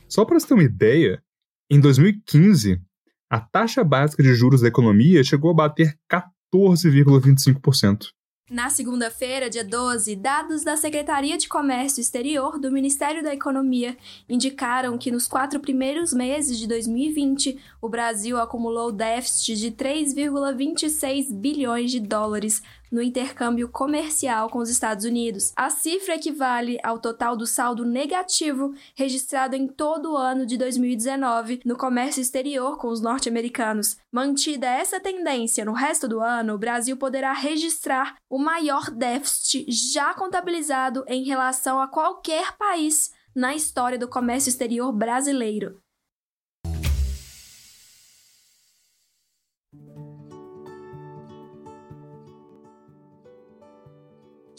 Só 0.10 0.26
para 0.26 0.38
você 0.40 0.48
ter 0.48 0.56
uma 0.56 0.64
ideia, 0.64 1.24
em 1.70 1.80
2015, 1.80 2.82
a 3.30 3.40
taxa 3.40 3.82
básica 3.84 4.22
de 4.22 4.36
juros 4.36 4.60
da 4.62 4.68
economia 4.68 5.24
chegou 5.24 5.52
a 5.52 5.56
bater 5.56 5.98
14,25%. 6.12 8.08
Na 8.54 8.70
segunda-feira, 8.70 9.50
dia 9.50 9.64
12, 9.64 10.16
dados 10.16 10.64
da 10.64 10.78
Secretaria 10.78 11.40
de 11.40 11.50
Comércio 11.50 12.00
Exterior 12.00 12.60
do 12.60 12.72
Ministério 12.72 13.24
da 13.24 13.34
Economia 13.34 13.98
indicaram 14.30 14.96
que 14.96 15.10
nos 15.10 15.28
quatro 15.28 15.60
primeiros 15.60 16.14
meses 16.14 16.60
de 16.60 16.68
2020, 16.68 17.58
o 17.82 17.90
Brasil 17.90 18.40
acumulou 18.40 18.92
déficit 18.92 19.56
de 19.56 19.72
3,26 19.72 21.34
bilhões 21.34 21.90
de 21.90 22.00
dólares 22.00 22.62
no 22.94 23.02
intercâmbio 23.02 23.68
comercial 23.68 24.52
com 24.52 24.60
os 24.60 24.70
Estados 24.70 25.04
Unidos. 25.04 25.52
A 25.56 25.72
cifra 25.72 26.14
equivale 26.14 26.78
ao 26.84 27.00
total 27.00 27.36
do 27.36 27.48
saldo 27.48 27.84
negativo 27.84 28.72
registrado 28.96 29.56
em 29.56 29.68
todo 29.68 30.14
o 30.14 30.18
ano 30.18 30.46
de 30.46 30.56
2019 30.58 31.62
no 31.66 31.76
comércio 31.76 32.22
exterior 32.22 32.78
com 32.78 32.90
os 32.90 33.02
norte-americanos. 33.02 33.98
Mantida 34.12 34.68
essa 34.68 35.00
tendência 35.00 35.66
no 35.66 35.74
resto 35.74 36.08
do 36.08 36.22
ano, 36.22 36.54
o 36.54 36.60
Brasil 36.60 36.96
poderá 36.96 37.34
registrar 37.34 38.16
o 38.30 38.38
maior 38.38 38.92
déficit 38.92 39.66
já 39.70 40.14
contabilizado 40.14 41.04
em 41.08 41.24
relação 41.24 41.82
a 41.82 41.88
qualquer 41.88 42.56
país 42.58 43.12
na 43.36 43.56
história 43.56 43.98
do 43.98 44.08
comércio 44.08 44.50
exterior 44.50 44.92
brasileiro. 44.94 45.83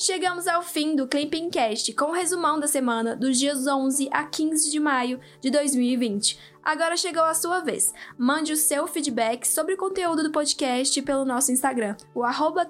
Chegamos 0.04 0.46
ao 0.46 0.60
fim 0.60 0.94
do 0.94 1.08
Clipping 1.08 1.48
Cast 1.48 1.90
com 1.94 2.04
o 2.04 2.08
um 2.08 2.12
resumão 2.12 2.60
da 2.60 2.66
semana 2.66 3.16
dos 3.16 3.38
dias 3.38 3.66
11 3.66 4.10
a 4.12 4.22
15 4.22 4.70
de 4.70 4.78
maio 4.78 5.18
de 5.40 5.50
2020. 5.50 6.38
Agora 6.62 6.94
chegou 6.94 7.22
a 7.22 7.32
sua 7.32 7.60
vez. 7.60 7.90
Mande 8.18 8.52
o 8.52 8.56
seu 8.56 8.86
feedback 8.86 9.48
sobre 9.48 9.72
o 9.72 9.76
conteúdo 9.78 10.22
do 10.22 10.30
podcast 10.30 11.00
pelo 11.00 11.24
nosso 11.24 11.52
Instagram, 11.52 11.96
o 12.14 12.22
arroba. 12.22 12.68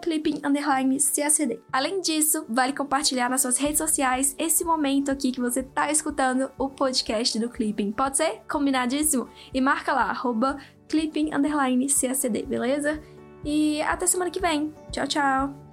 Além 1.72 2.00
disso, 2.00 2.46
vale 2.48 2.72
compartilhar 2.72 3.28
nas 3.28 3.40
suas 3.40 3.56
redes 3.56 3.78
sociais 3.78 4.36
esse 4.38 4.64
momento 4.64 5.10
aqui 5.10 5.32
que 5.32 5.40
você 5.40 5.58
está 5.58 5.90
escutando 5.90 6.52
o 6.56 6.68
podcast 6.68 7.36
do 7.40 7.50
Clipping. 7.50 7.90
Pode 7.90 8.16
ser? 8.16 8.42
Combinadíssimo? 8.48 9.28
E 9.52 9.60
marca 9.60 9.92
lá, 9.92 10.04
arroba 10.04 10.56
beleza? 12.46 13.02
E 13.44 13.82
até 13.82 14.06
semana 14.06 14.30
que 14.30 14.38
vem. 14.38 14.72
Tchau, 14.92 15.08
tchau! 15.08 15.63